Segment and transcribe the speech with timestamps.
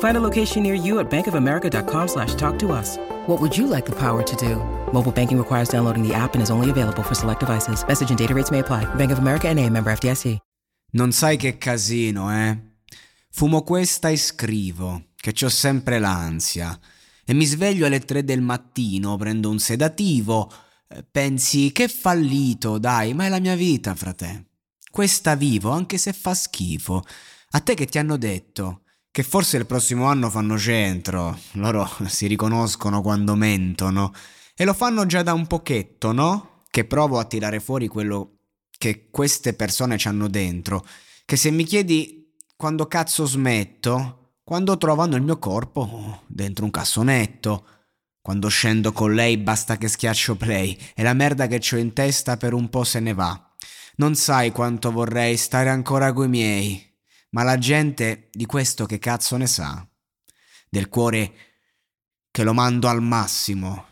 [0.00, 2.96] Find a location near you at bankofamerica.com slash talk to us.
[3.26, 4.56] What would you like the power to do?
[4.92, 7.84] Mobile banking requires downloading the app and is only available for select devices.
[7.86, 8.84] Message and data rates may apply.
[8.96, 10.38] Bank of America and a member FDIC.
[10.92, 12.58] Non sai che casino, eh?
[13.30, 16.78] Fumo questa e scrivo, che c'ho sempre l'ansia.
[17.26, 20.50] E mi sveglio alle tre del mattino, prendo un sedativo.
[20.88, 24.46] eh, Pensi che fallito, dai, ma è la mia vita, frate.
[24.90, 27.04] Questa vivo, anche se fa schifo.
[27.50, 28.84] A te che ti hanno detto?
[29.18, 31.36] Che forse il prossimo anno fanno centro.
[31.54, 34.12] Loro si riconoscono quando mentono.
[34.54, 36.62] E lo fanno già da un pochetto, no?
[36.70, 38.36] Che provo a tirare fuori quello
[38.78, 40.86] che queste persone ci hanno dentro.
[41.24, 47.66] Che se mi chiedi quando cazzo smetto, quando trovano il mio corpo dentro un cassonetto.
[48.22, 52.36] Quando scendo con lei basta che schiaccio play e la merda che ho in testa
[52.36, 53.52] per un po' se ne va.
[53.96, 56.87] Non sai quanto vorrei stare ancora coi miei,
[57.30, 59.86] ma la gente di questo che cazzo ne sa?
[60.68, 61.34] Del cuore
[62.30, 63.86] che lo mando al massimo.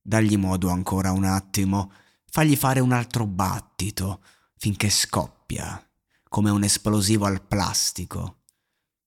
[0.00, 1.92] Dagli modo ancora un attimo,
[2.28, 4.22] fagli fare un altro battito
[4.56, 5.88] finché scoppia,
[6.28, 8.42] come un esplosivo al plastico.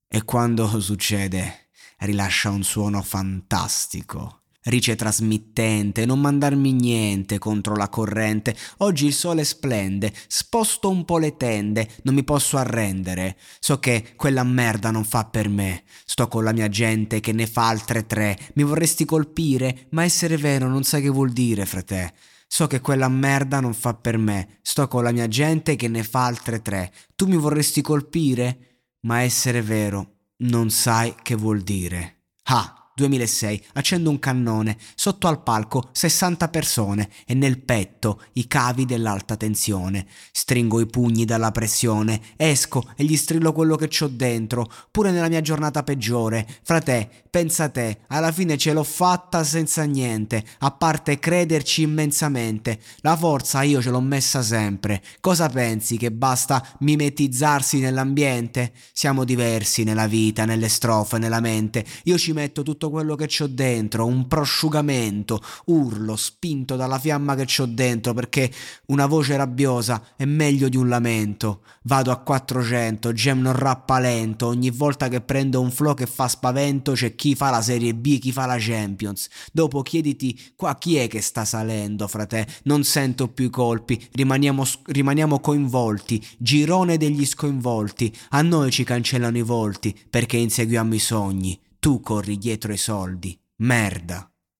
[0.08, 1.70] E quando succede,
[2.00, 4.44] rilascia un suono fantastico.
[4.68, 8.56] Rice trasmittente, non mandarmi niente contro la corrente.
[8.78, 13.38] Oggi il sole splende, sposto un po' le tende, non mi posso arrendere.
[13.60, 15.84] So che quella merda non fa per me.
[16.04, 18.36] Sto con la mia gente che ne fa altre tre.
[18.56, 22.14] Mi vorresti colpire, ma essere vero non sai che vuol dire, frate.
[22.48, 24.58] So che quella merda non fa per me.
[24.64, 26.92] Sto con la mia gente che ne fa altre tre.
[27.16, 32.24] Tu mi vorresti colpire, ma essere vero non sai che vuol dire.
[32.46, 32.85] Ah!
[32.96, 39.36] 2006, accendo un cannone, sotto al palco 60 persone e nel petto i cavi dell'alta
[39.36, 40.08] tensione.
[40.32, 45.28] Stringo i pugni dalla pressione, esco e gli strillo quello che c'ho dentro, pure nella
[45.28, 46.48] mia giornata peggiore.
[46.64, 52.80] Frate, pensa te, alla fine ce l'ho fatta senza niente, a parte crederci immensamente.
[53.00, 55.04] La forza io ce l'ho messa sempre.
[55.20, 58.72] Cosa pensi che basta mimetizzarsi nell'ambiente?
[58.94, 61.86] Siamo diversi nella vita, nelle strofe, nella mente.
[62.04, 67.46] Io ci metto tutto quello che c'ho dentro, un prosciugamento, urlo, spinto dalla fiamma che
[67.46, 68.52] c'ho dentro, perché
[68.88, 71.62] una voce rabbiosa è meglio di un lamento.
[71.84, 76.28] Vado a 400, gem non rappa lento, ogni volta che prendo un flow che fa
[76.28, 79.30] spavento c'è chi fa la Serie B, chi fa la Champions.
[79.52, 84.64] Dopo chiediti qua chi è che sta salendo, frate, non sento più i colpi, rimaniamo,
[84.86, 91.60] rimaniamo coinvolti, girone degli scoinvolti, a noi ci cancellano i volti perché inseguiamo i sogni
[91.86, 93.40] tu corri dietro ai soldi.
[93.58, 94.35] Merda.